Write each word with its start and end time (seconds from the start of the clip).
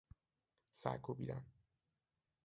سر 0.71 0.97
کوبیدن 0.97 1.45